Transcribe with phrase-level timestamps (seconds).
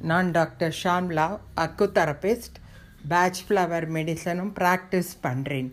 [0.00, 2.58] நான் doctor Shamla acu therapist
[3.08, 5.72] Bach flower மெடிசனும் practice பண்ணுறேன்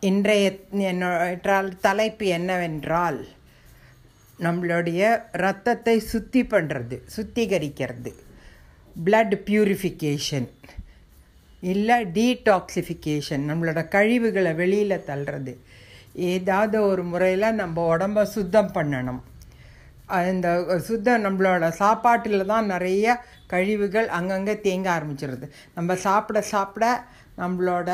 [0.00, 3.28] இன்றைய என்னோட தலைப்பு என்னவென்றால்
[4.38, 8.12] நம்மளுடைய ரத்தத்தை சுத்தி பண்ணுறது சுத்திகரிக்கிறது.
[9.04, 10.48] பிளட் பியூரிஃபிகேஷன்
[11.60, 15.56] இல்லை டீடாக்சிஃபிகேஷன் நம்மளோட கழிவுகளை வெளியில் தள்ளுறது.
[16.12, 19.20] ஏதாவது ஒரு முறையில் நம்ம உடம்ப சுத்தம் பண்ணணும்.
[20.08, 20.48] அந்த
[20.88, 23.14] சுத்தம் நம்மளோட சாப்பாட்டில் தான் நிறைய
[23.52, 25.46] கழிவுகள் அங்கங்கே தேங்க ஆரம்பிச்சிருது.
[25.76, 26.86] நம்ம சாப்பிட சாப்பிட
[27.42, 27.90] நம்மளோட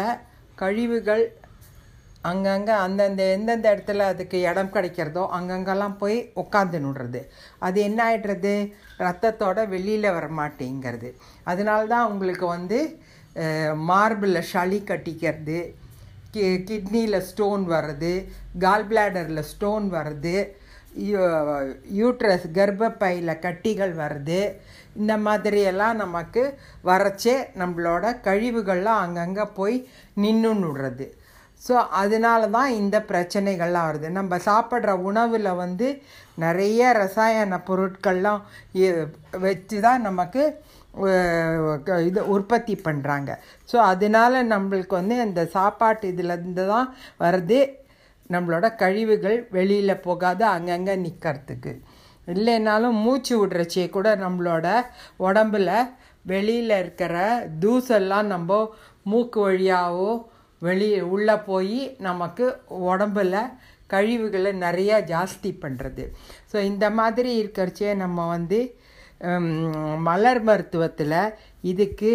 [0.62, 1.24] கழிவுகள்
[2.30, 7.20] அங்கங்கே அந்தந்த எந்தெந்த இடத்துல அதுக்கு இடம் கிடைக்கிறதோ அங்கங்கெல்லாம் போய் உட்காந்து நுடுறது
[7.66, 8.54] அது என்ன ஆகிடுறது
[9.06, 11.10] ரத்தத்தோட வெளியில் வர மாட்டேங்கிறது.
[11.50, 12.78] அதனால தான் உங்களுக்கு வந்து
[13.90, 15.58] மார்பிளில் சளி கட்டிக்கிறது
[16.34, 18.12] கி கிட்னியில் ஸ்டோன் வர்றது
[18.64, 20.34] கால் பிளாடரில் ஸ்டோன் வர்றது
[22.00, 24.40] யூட்ரஸ் கர்ப்பப்பையில் கட்டிகள் வருது.
[25.00, 26.42] இந்த மாதிரியெல்லாம் நமக்கு
[26.90, 29.76] வரச்சே நம்மளோட கழிவுகள்லாம் அங்கங்கே போய்
[30.24, 31.06] நின்றுன்னு விடுறது.
[31.62, 34.08] ஸோ அதனால தான் இந்த பிரச்சனைகள்லாம் வருது.
[34.18, 35.88] நம்ம சாப்பிட்ற உணவில் வந்து
[36.44, 38.42] நிறைய ரசாயன பொருட்கள்லாம்
[39.46, 40.42] வச்சு தான் நமக்கு
[42.08, 43.30] இது உற்பத்தி பண்ணுறாங்க
[43.70, 46.88] ஸோ அதனால நம்மளுக்கு வந்து இந்த சாப்பாட்டு இதுலேருந்து தான்
[47.24, 47.60] வருது.
[48.30, 51.72] நம்மளோட கழிவுகள் வெளியில் போகாது அங்கங்கே நிற்கிறதுக்கு
[52.28, 54.66] இல்லைனாலும் மூச்சு விடுறச்சியை கூட நம்மளோட
[55.18, 55.70] உடம்புல
[56.24, 57.14] வெளியில் இருக்கிற
[57.60, 58.58] தூசெல்லாம் நம்ம
[59.02, 60.10] மூக்கு வழியாகவோ
[60.62, 62.46] வெளியே உள்ளே போய் நமக்கு
[62.88, 63.36] உடம்புல
[63.86, 66.04] கழிவுகளை நிறையா ஜாஸ்தி பண்ணுறது
[66.52, 68.58] ஸோ இந்த மாதிரி இருக்கிறச்சே நம்ம வந்து
[70.02, 71.16] மலர் மருத்துவத்தில்
[71.62, 72.10] இதுக்கு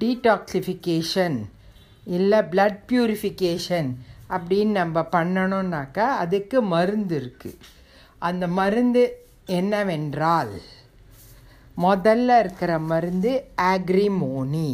[0.00, 1.38] டீடாக்சிஃபிகேஷன்
[2.06, 3.88] இல்லை பிளட் ப்யூரிஃபிகேஷன்
[4.30, 7.58] அப்படின்னு நம்ம பண்ணணுன்னாக்கா அதுக்கு மருந்து இருக்குது
[8.18, 10.60] அந்த மருந்து என்னவென்றால்
[11.76, 14.70] முதல்ல இருக்கிற மருந்து ஆக்ரிமோனி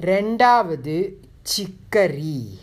[0.00, 0.96] ரெண்டாவது
[1.56, 2.58] சிக்கரி.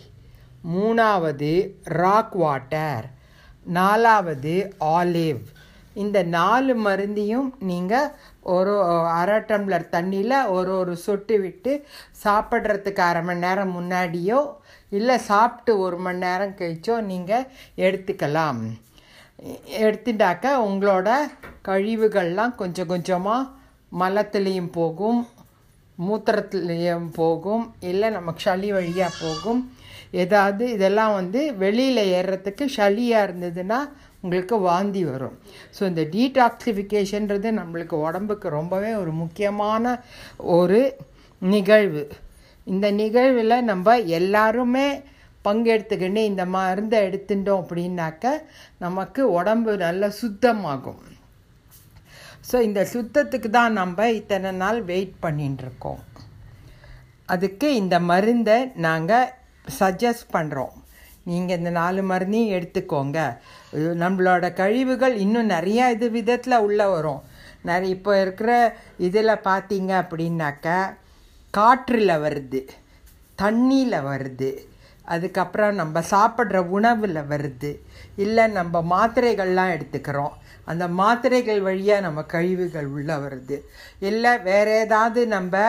[0.73, 3.09] மூணாவது ராக் வாட்டர்
[3.63, 5.41] நாலாவது ஆலிவ்
[6.03, 8.11] இந்த நாலு மருந்தையும் நீங்கள்
[8.53, 8.73] ஒரு
[9.19, 11.71] அரை டம்ளர் தண்ணியில் ஒரு ஒரு சொட்டு விட்டு
[12.23, 14.39] சாப்பிட்றதுக்கு அரை மணி நேரம் முன்னாடியோ
[14.91, 17.47] இல்லை சாப்பிட்டு ஒரு மணி நேரம் கழிச்சோ நீங்கள்
[17.85, 18.61] எடுத்துக்கலாம்.
[19.85, 21.09] எடுத்துட்டாக்க உங்களோட
[21.67, 23.49] கழிவுகள்லாம் கொஞ்சம் கொஞ்சமாக
[24.01, 25.21] மலத்துலேயும் போகும்
[25.97, 29.61] மூத்திரத்துலேயும் போகும் இல்லை நமக்கு சளி வழியாக போகும்.
[30.23, 33.79] ஏதாவது இதெல்லாம் வந்து வெளியில் ஏறுறதுக்கு சளியாக இருந்ததுன்னா
[34.23, 35.35] உங்களுக்கு வாந்தி வரும்.
[35.75, 39.93] ஸோ இந்த டீடாக்சிஃபிகேஷன்றது நம்மளுக்கு உடம்புக்கு ரொம்பவே ஒரு முக்கியமான
[40.57, 40.81] ஒரு
[41.41, 42.03] நிகழ்வு.
[42.73, 44.87] இந்த நிகழ்வில் நம்ம எல்லாருமே
[45.45, 48.33] பங்கெடுத்துக்கிட்டு இந்த மருந்தை எடுத்துட்டோம் அப்படின்னாக்க
[48.83, 51.01] நமக்கு உடம்பு நல்லா சுத்தமாகும்.
[52.49, 56.01] ஸோ இந்த சுத்தத்துக்கு தான் நம்ம இத்தனை நாள் வெயிட் பண்ணிட்டுருக்கோம்
[57.33, 59.31] அதுக்கு இந்த மருந்தை நாங்கள்
[59.79, 60.75] சஜஸ்ட் பண்ணுறோம்
[61.29, 63.19] நீங்கள் இந்த நாலு மருந்தையும் எடுத்துக்கோங்க.
[64.03, 67.21] நம்மளோட கழிவுகள் இன்னும் நிறையா இது விதத்தில் உள்ளே வரும்.
[67.69, 68.51] நிறைய இப்போ இருக்கிற
[69.07, 70.67] இதில் பார்த்தீங்க அப்படின்னாக்க
[71.57, 72.61] காற்றில் வருது
[73.41, 74.49] தண்ணியில் வருது
[75.13, 77.71] அதுக்கப்புறம் நம்ம சாப்பிட்ற உணவில் வருது
[78.23, 80.33] இல்லை நம்ம மாத்திரைகள்லாம் எடுத்துக்கிறோம்.
[80.71, 83.57] அந்த மாத்திரைகள் வழியாக நம்ம கழிவுகள் உள்ளே வருது.
[84.09, 85.63] இல்லை வேறு ஏதாவது நம்ம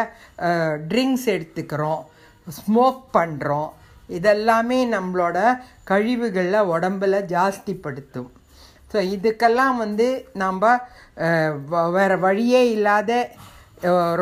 [0.90, 2.02] ட்ரிங்க்ஸ் எடுத்துக்கிறோம்
[2.58, 3.70] ஸ்மோக் பண்ணுறோம்
[4.18, 5.38] இதெல்லாமே நம்மளோட
[5.90, 8.30] கழிவுகளில் உடம்பில் ஜாஸ்திப்படுத்தும்.
[8.92, 10.06] ஸோ இதுக்கெல்லாம் வந்து
[10.42, 10.62] நாம்
[11.96, 13.10] வேறு வழியே இல்லாத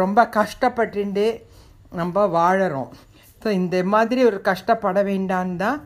[0.01, 1.27] ரொம்ப கஷ்டப்பட்டு
[2.01, 2.91] நம்ம வாழறோம்.
[3.43, 5.81] ஸோ இந்த மாதிரி ஒரு கஷ்டப்பட வேண்டான்னு தான்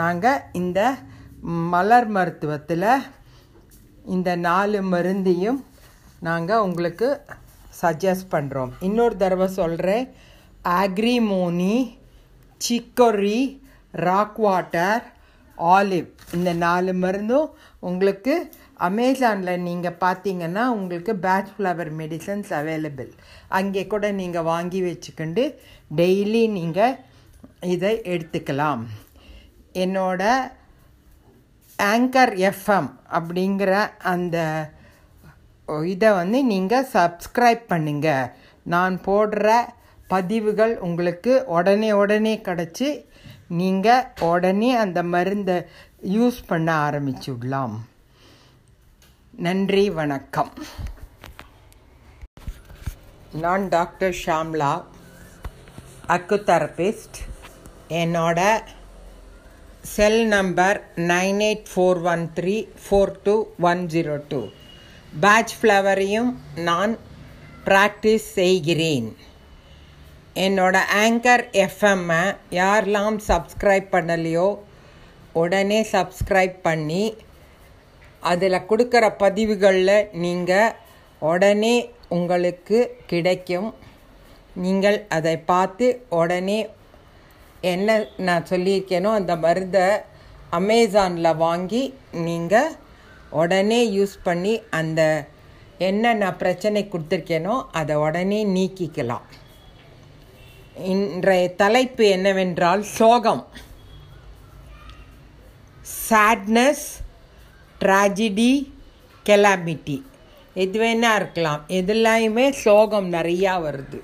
[0.00, 0.80] நாங்கள் இந்த
[1.74, 2.90] மலர் மருத்துவத்தில்
[4.14, 5.60] இந்த நாலு மருந்தையும்
[6.26, 7.08] நாங்கள் உங்களுக்கு
[7.80, 10.06] சஜஸ்ட் பண்ணுறோம் இன்னொரு தடவை சொல்கிறேன்
[10.78, 11.76] agrimony
[12.60, 13.40] chicory
[14.04, 15.02] rock water
[15.58, 17.48] olive இந்த நாலு மருந்தும்
[17.80, 18.34] உங்களுக்கு
[18.80, 23.10] அமேசானில் நீங்கள் பார்த்தீங்கன்னா உங்களுக்கு பேட்ச் ஃப்ளவர் மெடிசன்ஸ் அவைலபிள்
[23.48, 25.44] அங்கே கூட நீங்கள் வாங்கி வச்சுக்கிண்டு
[25.96, 26.98] டெய்லி நீங்கள்
[27.74, 28.82] இதை எடுத்துக்கலாம்.
[29.72, 30.22] என்னோட
[31.78, 33.72] ஆங்கர் எஃப்எம் அப்படிங்கிற
[34.04, 34.36] அந்த
[35.86, 38.30] இதை வந்து நீங்கள் சப்ஸ்கிரைப் பண்ணுங்கள்
[38.66, 39.48] நான் போடுற
[40.12, 42.88] பதிவுகள் உங்களுக்கு உடனே உடனே கிடச்சி
[43.60, 45.56] நீங்கள் உடனே அந்த மருந்தை
[46.16, 47.74] யூஸ் பண்ண ஆரம்பிச்சுடலாம்.
[49.46, 50.52] நன்றி வணக்கம்.
[53.32, 54.72] நான் டாக்டர் ஷாம்லா
[56.16, 57.18] அக்குதெரபிஸ்ட்.
[57.88, 58.40] என்னோட
[59.94, 63.36] cell number nine eight four one three four two
[63.70, 64.40] one zero two.
[65.20, 66.30] Bach ஃப்ளவரையும்
[66.68, 66.94] நான்
[67.64, 69.08] ப்ராக்டிஸ் செய்கிறேன்.
[70.44, 72.22] என்னோட ஆங்கர் எஃப்எம்மை
[72.58, 74.48] யாரெல்லாம் சப்ஸ்கிரைப் பண்ணலையோ
[75.42, 77.04] உடனே சப்ஸ்கிரைப் பண்ணி
[78.22, 80.74] அதில் கொடுக்குற பதிவுகளில் நீங்கள்
[81.30, 81.76] உடனே
[82.16, 82.78] உங்களுக்கு
[83.12, 83.68] கிடைக்கும்.
[84.64, 85.86] நீங்கள் அதை பார்த்து
[86.20, 86.58] உடனே
[87.72, 87.98] என்ன
[88.28, 89.86] நான் சொல்லியிருக்கேனோ அந்த மருந்தை
[90.58, 91.82] அமேசானில் வாங்கி
[92.28, 92.70] நீங்கள்
[93.40, 95.00] உடனே யூஸ் பண்ணி அந்த
[95.88, 99.26] என்ன நான் பிரச்சனை கொடுத்துருக்கேனோ அதை உடனே நீக்கிக்கலாம்.
[100.84, 103.46] இன்றைய தலைப்பு என்னவென்றால் சோகம்.
[106.10, 106.86] சேட்னஸ்
[107.80, 108.72] ட்ராஜடி
[109.26, 110.02] கெலாமிட்டி
[110.54, 111.60] எது வேணா இருக்கலாம்.
[111.68, 114.00] எதுலையுமே சோகம் நிறையா வருது.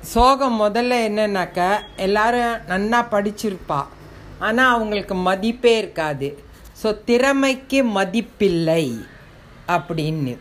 [0.00, 3.86] சோகம் முதல்ல என்னன்னாக்கா எல்லாரும் நன்னா படிச்சிருப்பா.
[4.38, 6.44] ஆனால் அவங்களுக்கு மதிப்பே இருக்காது.
[6.82, 9.04] ஸோ திறமைக்கு மதிப்பில்லை.
[9.68, 10.38] அப்படின்னு.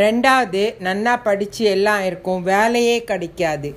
[0.00, 3.70] ரெண்டாவது நன்னா படித்து எல்லாம் இருக்கும் வேலையே கிடைக்காது.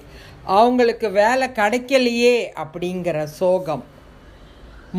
[0.58, 3.84] அவங்களுக்கு வேலை கிடைக்கலையே அப்படிங்கிற சோகம்.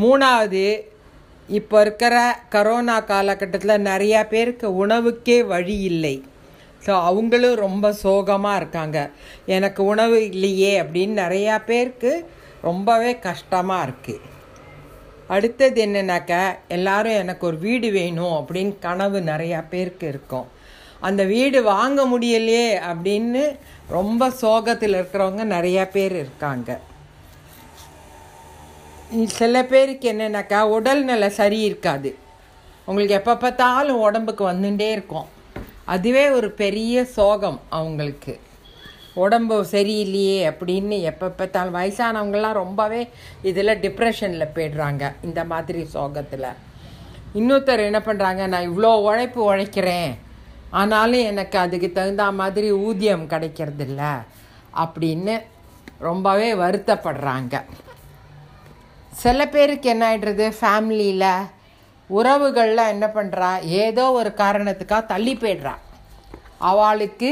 [0.02, 0.64] மூணாவது
[1.48, 2.14] இப்போ இருக்கிற
[2.54, 6.16] கரோனா காலகட்டத்தில் நிறையா பேருக்கு உணவுக்கே வழி இல்லை.
[6.86, 8.98] ஸோ அவங்களும் ரொம்ப சோகமாக இருக்காங்க.
[9.56, 12.12] எனக்கு உணவு இல்லையே அப்படின்னு நிறையா பேருக்கு
[12.68, 14.24] ரொம்பவே கஷ்டமாக இருக்குது
[15.34, 16.42] அடுத்தது என்னன்னாக்கா
[16.76, 20.46] எல்லாரும் எனக்கு ஒரு வீடு வேணும் அப்படின்னு கனவு நிறையா பேருக்கு இருக்கும்.
[21.00, 23.56] அந்த வீடு வாங்க முடியலையே அப்படின்னு
[23.88, 26.78] ரொம்ப சோகத்தில் இருக்கிறவங்க நிறையா பேர் இருக்காங்க.
[29.26, 32.16] சில பேருக்கு என்னென்னாக்கா உடல்நிலை சரி இருக்காது.
[32.84, 35.28] உங்களுக்கு எப்போ பார்த்தாலும் உடம்புக்கு வந்துட்டே இருக்கும்.
[35.84, 38.40] அதுவே ஒரு பெரிய சோகம் அவங்களுக்கு.
[39.14, 43.08] உடம்பு சரியில்லையே அப்படின்னு எப்போ பார்த்தாலும் வயசானவங்களாம் ரொம்பவே
[43.42, 46.50] இதில் டிப்ரெஷனில் போயிடுறாங்க இந்த மாதிரி சோகத்தில்.
[47.34, 50.12] இன்னொருத்தர் என்ன பண்ணுறாங்க நான் இவ்வளோ உழைப்பு உழைக்கிறேன்.
[50.78, 54.02] ஆனாலும் எனக்கு அதுக்கு தகுந்த மாதிரி ஊதியம் கிடைக்கிறதில்ல
[54.84, 55.34] அப்படின்னு
[56.08, 57.54] ரொம்பவே வருத்தப்படுறாங்க.
[59.22, 61.30] சில பேருக்கு என்ன ஆகிடுறது ஃபேமிலியில்
[62.18, 63.50] உறவுகளில் என்ன பண்ணுறா
[63.84, 65.74] ஏதோ ஒரு காரணத்துக்காக தள்ளி போய்ட்றா.
[66.70, 67.30] அவளுக்கு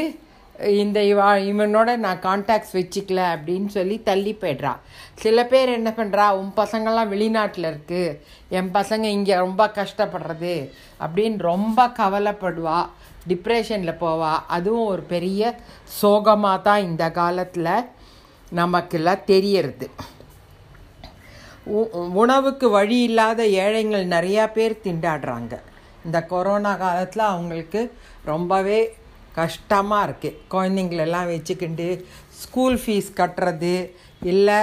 [0.62, 4.76] இந்த இவா இவனோட நான் கான்டாக்ட்ஸ் வச்சுக்கல அப்படின்னு சொல்லி தள்ளி போய்ட்றா.
[5.14, 8.18] சில பேர் என்ன பண்ணுறா உன் பசங்கள்லாம் வெளிநாட்டில் இருக்குது
[8.48, 10.70] என் பசங்க இங்கே ரொம்ப கஷ்டப்படுறது.
[11.00, 12.86] அப்படின்னு ரொம்ப கவலைப்படுவா.
[13.28, 14.32] டிப்ரெஷனில் போவா.
[14.46, 15.54] அதுவும் ஒரு பெரிய
[15.84, 17.86] சோகமாக தான் இந்த காலத்தில்
[18.50, 19.88] நமக்கெல்லாம் தெரியறது.
[22.12, 25.58] உணவுக்கு வழி இல்லாத ஏழைகள் நிறையா பேர் திண்டாடுறாங்க.
[26.04, 27.92] இந்த கொரோனா காலத்தில் அவங்களுக்கு
[28.24, 28.96] ரொம்பவே
[29.34, 31.88] கஷ்டமாக இருக்குது குழந்தைங்களெல்லாம் வச்சுக்கிண்டு
[32.42, 33.76] ஸ்கூல் ஃபீஸ் கட்டுறது
[34.32, 34.58] இல்லை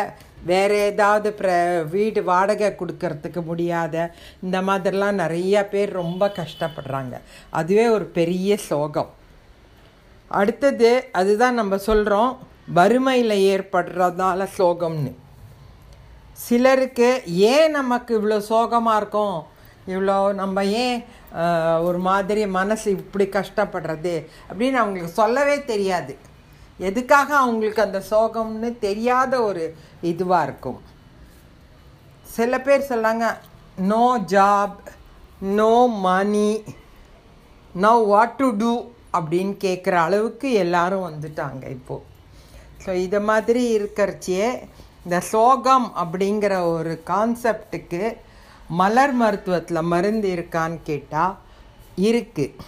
[0.50, 1.50] வேறு ஏதாவது ப்ர
[1.90, 3.96] வீடு வாடகை கொடுக்கறதுக்கு முடியாத
[4.44, 7.16] இந்த மாதிரிலாம் நிறைய பேர் ரொம்ப கஷ்டப்படுறாங்க.
[7.50, 9.12] அதுவே ஒரு பெரிய சோகம்.
[10.28, 12.32] அடுத்தது அதுதான் நம்ம சொல்கிறோம்
[12.74, 15.12] வறுமையில் ஏற்படுறதால சோகம்னு.
[16.46, 17.10] சிலருக்கு
[17.54, 19.38] ஏன் நமக்கு இவ்வளோ சோகமாக இருக்கும்?
[19.94, 21.00] இவ்வளோ நம்ம ஏன்
[21.88, 24.16] ஒரு மாதிரி மனசு இப்படி கஷ்டப்படுறது
[24.50, 26.14] அப்படின்னு அவங்களுக்கு சொல்லவே தெரியாது.
[26.90, 29.64] எதுக்காக அவங்களுக்கு அந்த சோகம்னு தெரியாத ஒரு
[30.12, 30.80] இதுவாக இருக்கும்.
[32.36, 33.26] சில பேர் சொல்லாங்க
[33.92, 34.06] no
[34.36, 34.80] job
[35.60, 35.74] no
[36.08, 36.50] money
[37.84, 38.74] no what to do
[39.18, 42.08] அப்படின்னு கேட்குற அளவுக்கு எல்லாரும் வந்துட்டாங்க இப்போது
[42.84, 44.48] ஸோ இதை மாதிரி இருக்கிறச்சியே
[45.06, 48.04] இந்த சோகம் அப்படிங்கிற ஒரு கான்செப்டுக்கு
[48.80, 51.36] மலர் மருத்துவத்தில் மருந்து இருக்கான்னு கேட்டால்
[52.02, 52.68] இருக்குது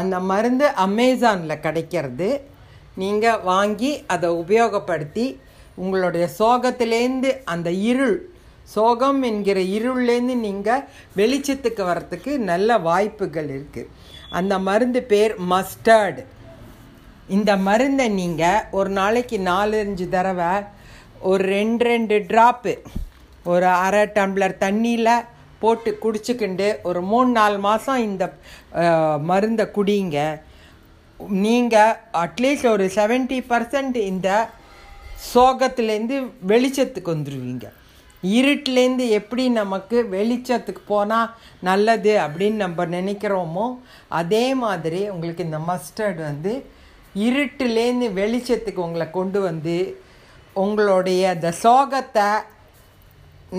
[0.00, 2.28] அந்த மருந்து அமேசானில் கிடைக்கிறது.
[3.02, 5.26] நீங்கள் வாங்கி அதை உபயோகப்படுத்தி
[5.82, 8.16] உங்களுடைய சோகத்திலேருந்து அந்த இருள்
[8.74, 10.84] சோகம் என்கிற இருள்லேருந்து நீங்கள்
[11.16, 13.90] வெளிச்சத்துக்கு வர்றதுக்கு நல்ல வாய்ப்புகள் இருக்குது
[14.38, 16.22] அந்த மருந்து பேர் மஸ்டர்டு
[17.28, 20.52] இந்த மருந்தை நீங்கள் ஒரு நாளைக்கு நாலஞ்சு தடவை
[21.30, 22.72] ஒரு ரெண்டு ரெண்டு ட்ராப்பு
[23.52, 25.26] ஒரு அரை டம்ளர் தண்ணியில்
[25.58, 28.24] போட்டு குடிச்சுக்கிண்டு ஒரு மூணு நாலு மாதம் இந்த
[29.30, 30.18] மருந்தை குடிங்க.
[31.42, 34.28] நீங்கள் அட்லீஸ்ட் ஒரு செவன்ட்டி பர்சன்ட் இந்த
[35.32, 37.66] சோகத்துலேருந்து வெளிச்சத்துக்கு வந்துடுவீங்க
[38.22, 43.66] இருட்டிலேருந்து எப்படி நமக்கு வெளிச்சத்துக்கு போனால் நல்லது அப்படின்னு நம்ம நினைக்கிறோமோ
[44.20, 46.52] அதே மாதிரி உங்களுக்கு இந்த மஸ்டர்டு வந்து
[47.26, 49.76] இருட்டுலேருந்து வெளிச்சத்துக்கு உங்களை கொண்டு வந்து
[50.54, 52.28] உங்களுடைய அந்த சோகத்தை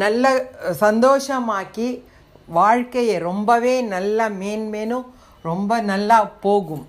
[0.02, 0.26] நல்ல
[0.84, 1.90] சந்தோஷமாக்கி
[2.58, 5.06] வாழ்க்கையை ரொம்பவே நல்லா மேன்மேனும்
[5.46, 6.86] ரொம்ப நல்லா போகும்.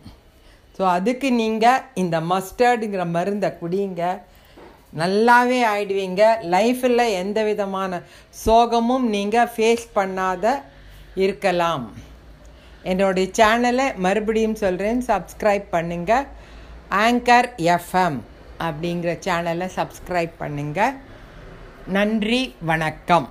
[0.76, 4.02] ஸோ அதுக்கு நீங்கள் இந்த மஸ்டர்டுங்கிற மருந்தை குடிங்க.
[5.00, 6.22] நல்லாவே ஆயிடுவீங்க.
[6.54, 8.00] லைஃப்பில் எந்த விதமான
[8.44, 10.44] சோகமும் நீங்கள் ஃபேஸ் பண்ணாத
[11.24, 11.86] இருக்கலாம்.
[12.90, 16.26] என்னுடைய சேனலை மறுபடியும் சொல்கிறேன் சப்ஸ்கிரைப் பண்ணுங்கள்
[17.04, 18.18] ஆங்கர் எஃப்எம்
[18.66, 20.94] அப்படிங்கிற சேனலை சப்ஸ்கிரைப் பண்ணுங்கள்
[21.88, 23.28] நன்றி வணக்கம்.